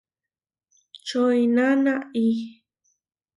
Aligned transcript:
Čoʼiná 1.07 1.67
náʼi. 1.83 2.25